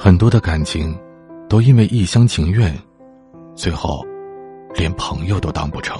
[0.00, 0.96] 很多的感情，
[1.48, 2.72] 都因为一厢情愿，
[3.56, 4.06] 最后
[4.72, 5.98] 连朋友都当不成。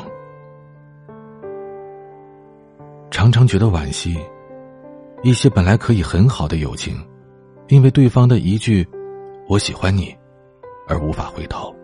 [3.11, 4.16] 常常觉得惋惜，
[5.24, 6.96] 一些本来可以很好的友情，
[7.66, 8.87] 因为对方的一句
[9.50, 10.16] “我喜欢你”，
[10.87, 11.74] 而无法回头。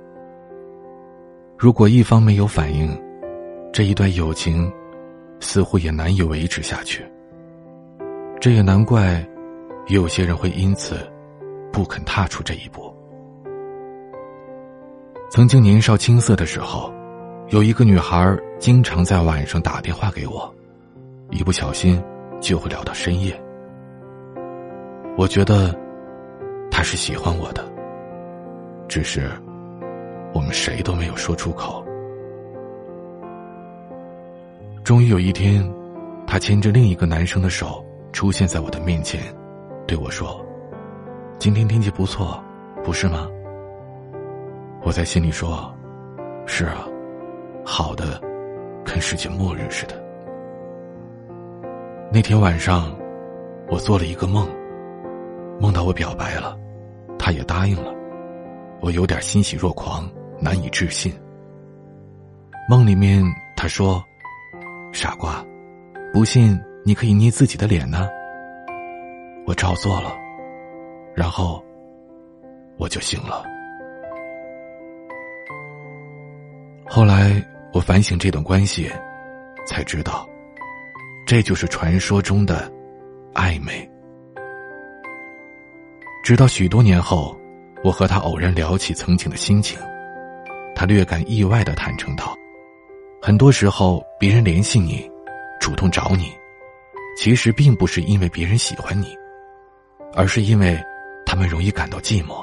[1.59, 2.97] 如果一方没有反应，
[3.73, 4.73] 这一段友情
[5.41, 7.05] 似乎也难以维持下去。
[8.41, 9.27] 这也难怪，
[9.89, 10.97] 有些人会因此。
[11.75, 12.95] 不肯踏出这一步。
[15.29, 16.95] 曾经年少青涩的时候，
[17.49, 20.55] 有一个女孩经常在晚上打电话给我，
[21.33, 22.01] 一不小心
[22.41, 23.37] 就会聊到深夜。
[25.19, 25.75] 我觉得
[26.71, 27.65] 她是喜欢我的，
[28.87, 29.29] 只是
[30.33, 31.85] 我们谁都没有说出口。
[34.85, 35.69] 终于有一天，
[36.25, 39.21] 她牵着另一个男生的手出现在我的面前，
[39.89, 40.41] 对我说。
[41.39, 42.43] 今天天气不错，
[42.83, 43.29] 不是吗？
[44.83, 45.75] 我在心里说
[46.47, 46.87] ：“是啊，
[47.65, 48.21] 好的，
[48.85, 50.03] 跟世界末日似的。”
[52.11, 52.97] 那天晚上，
[53.69, 54.49] 我做了一个梦，
[55.61, 56.57] 梦到我表白了，
[57.19, 57.93] 他也答应了，
[58.81, 60.09] 我有点欣喜若狂，
[60.41, 61.13] 难以置信。
[62.71, 63.23] 梦里面
[63.57, 64.03] 他说
[64.93, 65.45] ：“傻瓜，
[66.13, 68.09] 不信你可以捏自己的脸呢。”
[69.47, 70.24] 我照做了。
[71.15, 71.65] 然后，
[72.77, 73.45] 我就醒了。
[76.87, 78.91] 后来我反省这段关系，
[79.67, 80.29] 才知道，
[81.27, 82.71] 这就是传说中的
[83.33, 83.89] 暧昧。
[86.23, 87.37] 直到许多年后，
[87.83, 89.79] 我和他偶然聊起曾经的心情，
[90.75, 92.35] 他略感意外的坦诚道
[93.23, 95.09] ：“很多时候，别人联系你，
[95.61, 96.33] 主动找你，
[97.17, 99.17] 其实并不是因为别人喜欢你，
[100.15, 100.77] 而是因为……”
[101.27, 102.41] 他们容易感到寂寞，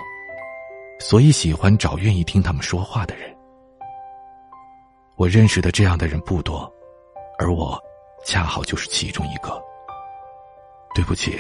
[0.99, 3.33] 所以喜欢找愿意听他们说话的人。
[5.15, 6.71] 我认识的这样的人不多，
[7.37, 7.79] 而我
[8.25, 9.61] 恰好就是其中一个。
[10.93, 11.39] 对不起，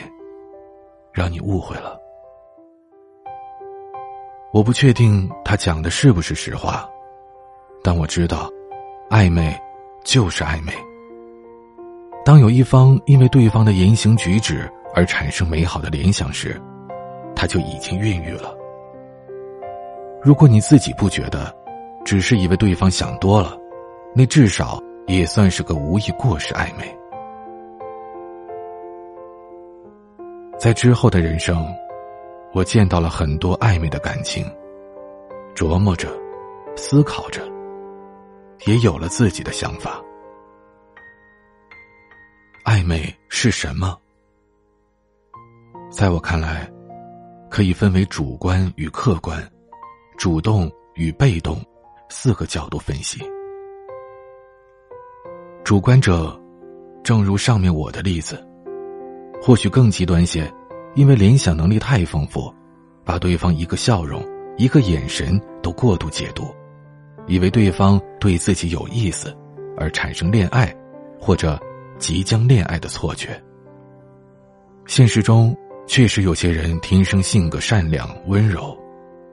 [1.11, 1.99] 让你误会了。
[4.53, 6.89] 我不确定他讲的是不是实话，
[7.83, 8.49] 但我知道，
[9.09, 9.59] 暧昧
[10.03, 10.73] 就是暧昧。
[12.23, 16.61] 当有一方因为对方的言行举止而产生美好的联想时，
[17.41, 18.55] 他就已经孕育了。
[20.21, 21.51] 如果你自己不觉得，
[22.05, 23.57] 只是以为对方想多了，
[24.15, 26.95] 那至少也算是个无意过失暧昧。
[30.59, 31.65] 在之后的人生，
[32.53, 34.45] 我见到了很多暧昧的感情，
[35.55, 36.09] 琢磨着，
[36.75, 37.41] 思考着，
[38.67, 39.99] 也有了自己的想法。
[42.65, 43.97] 暧昧是什么？
[45.89, 46.71] 在我看来。
[47.51, 49.37] 可以分为主观与客观、
[50.17, 51.61] 主动与被动
[52.07, 53.19] 四个角度分析。
[55.61, 56.41] 主观者，
[57.03, 58.41] 正如上面我的例子，
[59.41, 60.49] 或许更极端些，
[60.95, 62.51] 因为联想能力太丰富，
[63.03, 64.25] 把对方一个笑容、
[64.57, 66.45] 一个眼神都过度解读，
[67.27, 69.37] 以为对方对自己有意思，
[69.75, 70.73] 而产生恋爱
[71.19, 71.59] 或者
[71.99, 73.29] 即将恋爱的错觉。
[74.85, 75.53] 现实中。
[75.91, 78.73] 确实，有些人天生性格善良温柔，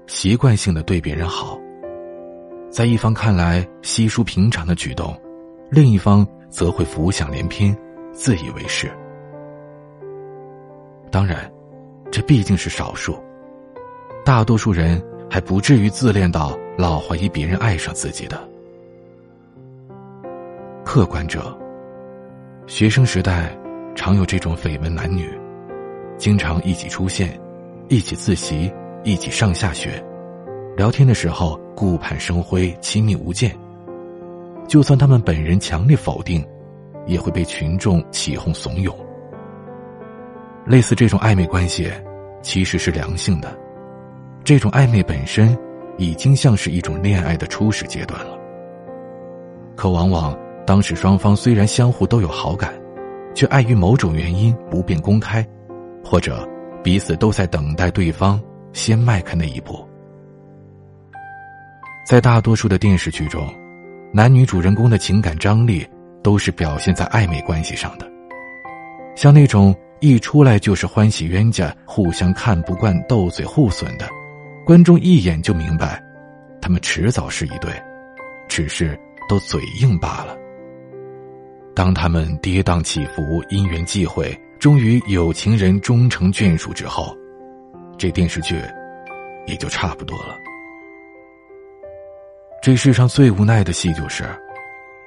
[0.08, 1.56] 习惯性的对别人好，
[2.68, 5.16] 在一方看来稀疏平常的举动，
[5.70, 7.72] 另一方则会浮想联翩，
[8.10, 8.90] 自以为是。
[11.12, 11.48] 当然，
[12.10, 13.16] 这毕竟是少数，
[14.24, 18.36] 大多数人还不至于自恋到老怀疑别人爱上自己的。
[20.84, 21.56] 客观者，
[22.66, 23.56] 学生时代
[23.94, 25.30] 常有这种绯闻男女。
[26.18, 27.38] 经常一起出现，
[27.88, 28.70] 一起自习，
[29.04, 30.04] 一起上下学，
[30.76, 33.54] 聊天的时候顾盼生辉，亲密无间。
[34.66, 36.44] 就算他们本人强烈否定，
[37.06, 38.92] 也会被群众起哄怂恿。
[40.66, 41.88] 类似这种暧昧关系，
[42.42, 43.56] 其实是良性的。
[44.44, 45.56] 这种暧昧本身
[45.98, 48.36] 已经像是一种恋爱的初始阶段了。
[49.76, 50.36] 可往往
[50.66, 52.74] 当时双方虽然相互都有好感，
[53.34, 55.46] 却碍于某种原因不便公开。
[56.04, 56.48] 或者
[56.82, 58.40] 彼此都在等待对方
[58.72, 59.86] 先迈开那一步。
[62.06, 63.46] 在大多数的电视剧中，
[64.12, 65.86] 男女主人公的情感张力
[66.22, 68.10] 都是表现在暧昧关系上的。
[69.14, 74.08] 像那种一出来就是欢喜冤家、互相看不惯、斗嘴互损的，
[74.64, 76.02] 观众一眼就明白，
[76.62, 77.70] 他们迟早是一对，
[78.48, 78.98] 只是
[79.28, 80.36] 都嘴硬罢了。
[81.74, 84.34] 当他们跌宕起伏、因缘际会。
[84.58, 87.16] 终于有情人终成眷属之后，
[87.96, 88.60] 这电视剧
[89.46, 90.36] 也就差不多了。
[92.60, 94.24] 这世上最无奈的戏就是，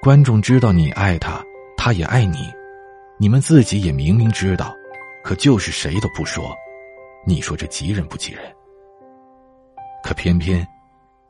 [0.02, 1.44] 观众知道你爱他，
[1.76, 2.50] 他也爱你，
[3.20, 4.74] 你们自己也明明知道，
[5.22, 6.56] 可就是谁都不说。
[7.28, 8.44] 你说这急人不急人？
[10.02, 10.66] 可偏偏，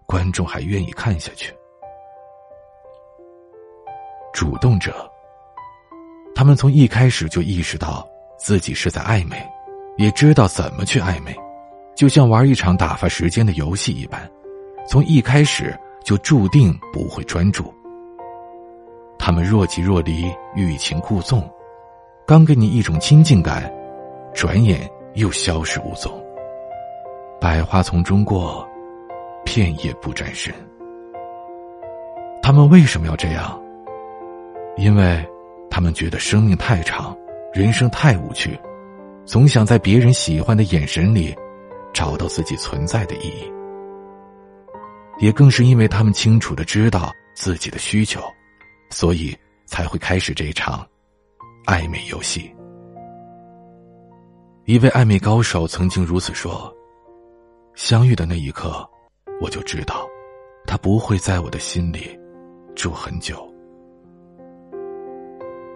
[0.06, 1.52] 观众还愿意看下去。
[4.32, 5.12] 主动者，
[6.36, 8.08] 他们从一开始就意识到
[8.42, 9.38] 自己是在暧昧，
[9.98, 11.36] 也知道怎么去暧昧，
[11.96, 14.20] 就像玩一场打发时间的游戏一般，
[14.88, 17.72] 从一开始就注定不会专注。
[19.20, 21.48] 他们若即若离，欲擒故纵，
[22.26, 23.72] 刚给你一种亲近感，
[24.34, 26.12] 转眼又消失无踪。
[27.40, 28.68] 百花丛中过，
[29.46, 30.52] 片叶不沾身。
[32.42, 33.62] 他们为什么要这样？
[34.78, 35.24] 因为，
[35.70, 37.16] 他们觉得生命太长，
[37.54, 38.58] 人生太无趣，
[39.26, 41.36] 总想在别人喜欢的眼神里，
[41.94, 43.52] 找到自己存在的意义。
[45.20, 48.22] 也更是因为他们清楚的知道自己的需求，
[48.90, 50.88] 所以才会开始这场
[51.66, 52.50] 暧昧游戏。
[54.64, 56.74] 一位暧昧高手曾经如此说
[57.76, 58.90] ：“相遇的那一刻，
[59.42, 60.08] 我就知道，
[60.66, 62.18] 他不会在我的心里
[62.76, 63.46] 住很久。”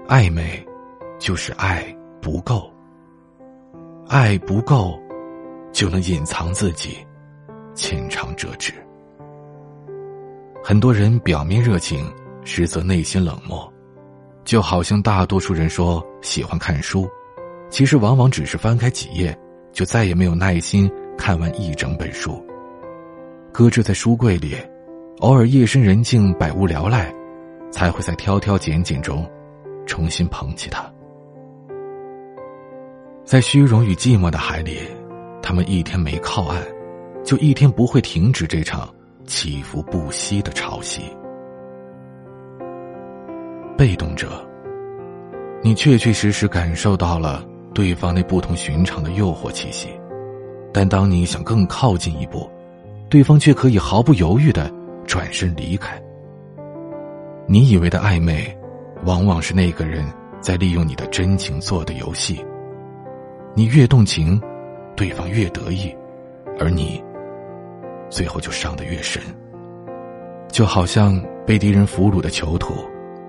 [0.07, 0.66] 暧昧，
[1.19, 1.85] 就是爱
[2.21, 2.71] 不够。
[4.07, 5.00] 爱不够，
[5.71, 6.97] 就能隐藏自己，
[7.73, 8.71] 浅尝辄止。
[10.63, 12.06] 很多人表面热情，
[12.44, 13.71] 实则内心冷漠，
[14.44, 17.09] 就好像大多数人说喜欢看书，
[17.69, 19.35] 其实往往只是翻开几页，
[19.71, 22.44] 就再也没有耐心看完一整本书。
[23.51, 24.56] 搁置在书柜里，
[25.19, 27.13] 偶尔夜深人静、百无聊赖，
[27.71, 29.27] 才会在挑挑拣拣中。
[29.88, 30.91] 重新捧起它，
[33.36, 34.78] 在虚荣与寂寞的海里，
[35.42, 36.64] 他们一天没靠岸，
[37.22, 38.88] 就一天不会停止这场
[39.26, 41.02] 起伏不息的潮汐。
[43.78, 44.42] 被动者，
[45.62, 49.90] 你确确实实感受到了对方那不同寻常的诱惑气息，
[50.74, 52.50] 但当你想更靠近一步，
[53.10, 54.72] 对方却可以毫不犹豫的
[55.06, 56.02] 转身离开。
[57.50, 58.58] 你以为的暧昧。
[59.04, 60.06] 往往是那个人
[60.40, 62.42] 在利用你的真情做的游戏。
[63.56, 64.40] 你越动情，
[64.96, 65.96] 对方越得意，
[66.60, 67.02] 而你
[68.10, 69.22] 最后就伤得越深。
[70.50, 72.74] 就好像被敌人俘虏的囚徒，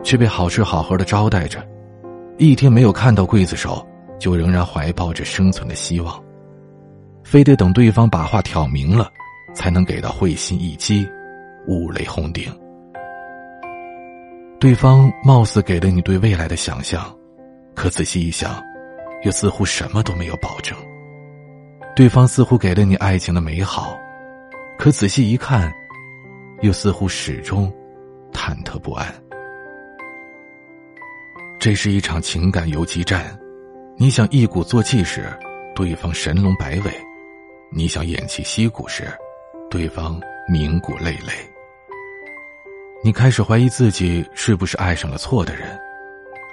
[0.02, 1.64] 却被好吃好喝的招待着，
[2.38, 3.86] 一天没有看到刽子手，
[4.18, 6.20] 就仍然怀抱着生存的希望，
[7.22, 9.08] 非得等对方把话挑明了，
[9.54, 11.06] 才能给到会心一击，
[11.68, 12.52] 五雷轰顶。
[14.58, 17.04] 对方貌似给了你对未来的想象，
[17.74, 18.62] 可仔细一想，
[19.26, 20.78] 又似乎什么都没有保证。
[21.96, 23.98] 对方似乎给了你爱情的美好，
[24.78, 25.72] 可仔细一看，
[26.60, 27.72] 又似乎始终
[28.32, 29.12] 忐忑不安。
[31.58, 33.36] 这是一场情感游击战，
[33.96, 35.28] 你想一鼓作气时，
[35.74, 36.90] 对方神龙摆尾；
[37.72, 39.12] 你想偃旗息鼓时，
[39.68, 41.32] 对方鸣鼓累累。
[43.02, 45.76] 你开始怀疑自己是不是爱上了错的人，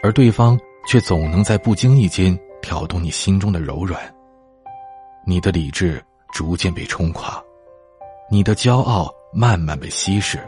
[0.01, 4.01] 而对方却总能在不经意间挑动你心中的柔软。
[5.23, 6.03] 你的理智
[6.33, 7.39] 逐渐被冲垮，
[8.31, 10.39] 你的骄傲慢慢被稀释，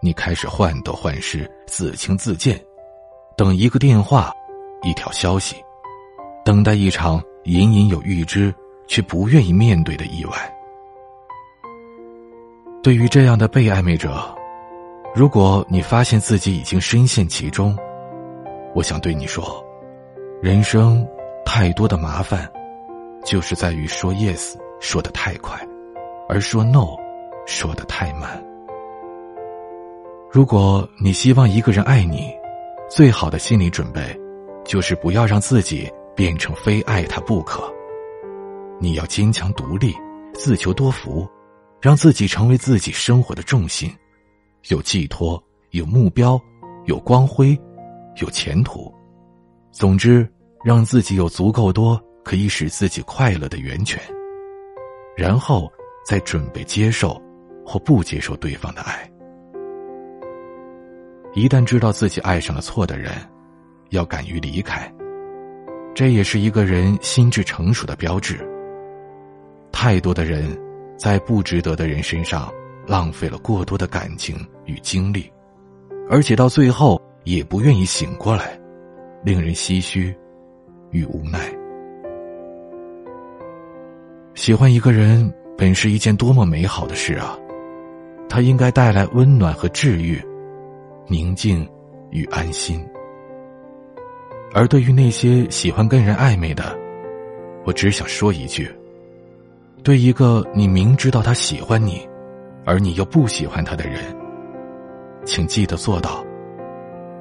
[0.00, 2.58] 你开始患得患失、自轻自贱，
[3.36, 4.32] 等一个电话，
[4.82, 5.56] 一条消息，
[6.44, 8.54] 等待一场隐隐有预知
[8.86, 10.52] 却不愿意面对的意外。
[12.82, 14.32] 对于这样的被暧昧者。
[15.14, 17.74] 如果你发现自己已经深陷其中，
[18.74, 19.64] 我想对你说，
[20.42, 21.08] 人生
[21.46, 22.46] 太多的麻烦，
[23.24, 25.58] 就是在于说 yes 说的太快，
[26.28, 26.96] 而说 no
[27.46, 28.44] 说的太慢。
[30.30, 32.30] 如果你希望一个人爱你，
[32.90, 34.14] 最好的心理准备，
[34.64, 37.62] 就是不要让自己变成非爱他不可。
[38.78, 39.94] 你要坚强独立，
[40.34, 41.26] 自求多福，
[41.80, 43.90] 让自己成为自己生活的重心。
[44.68, 46.38] 有寄托，有目标，
[46.84, 47.58] 有光辉，
[48.20, 48.92] 有前途。
[49.70, 50.28] 总之，
[50.66, 54.02] 让自己有足够多可以使自己快乐的源泉，
[55.16, 55.72] 然后
[56.04, 57.22] 再准备接受
[57.64, 59.08] 或不接受对方的爱。
[61.34, 63.12] 一旦知道自己爱上了错的人，
[63.90, 64.92] 要敢于离开，
[65.94, 68.36] 这也是一个人心智成熟的标志。
[69.70, 70.50] 太多的人，
[70.98, 72.52] 在不值得的人身上。
[72.88, 75.28] 浪费了过多的感情与精力，
[76.08, 78.56] 而且到最后也不愿意醒过来，
[79.24, 80.16] 令人唏嘘
[80.90, 81.52] 与无奈。
[84.34, 87.36] 喜欢一个人本是一件多么美好的事啊！
[88.28, 90.20] 它应该带来温暖和治愈，
[91.06, 91.66] 宁静
[92.10, 92.84] 与安心。
[94.52, 96.76] 而对于那些喜欢跟人暧昧的，
[97.64, 98.70] 我只想说一句：
[99.82, 102.06] 对一个你明知道他喜欢你，
[102.64, 104.00] 而你又不喜欢他的人，
[105.24, 106.24] 请记得做到，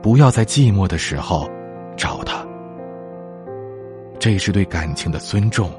[0.01, 1.49] 不要在寂寞的时候
[1.95, 2.45] 找他。
[4.25, 5.69] 这是对感情的尊重。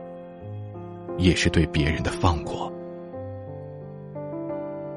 [1.18, 2.72] 也是对别人的放过。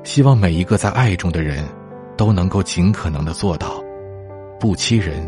[0.03, 1.65] 希望每一个在爱中的人，
[2.15, 3.83] 都能够尽可能的做到，
[4.59, 5.27] 不欺人，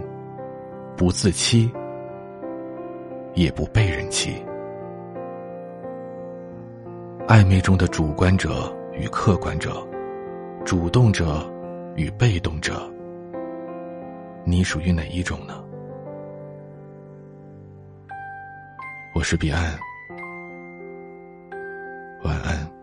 [0.96, 1.72] 不自欺，
[3.34, 4.36] 也不被人欺。
[7.28, 9.84] 暧昧中的主观者与客观者，
[10.64, 11.44] 主动者
[11.96, 12.88] 与被动者，
[14.44, 15.64] 你属于哪一种呢？
[19.14, 19.78] 我是彼岸。
[22.24, 22.81] 晚安。